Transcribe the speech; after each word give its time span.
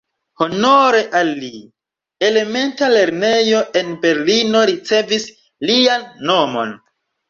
Honore 0.43 1.01
al 1.19 1.29
li, 1.41 1.51
elementa 2.31 2.91
lernejo 2.95 3.63
en 3.85 3.95
Berlino 4.09 4.67
ricevis 4.75 5.33
lian 5.73 6.13
nomon. 6.31 6.79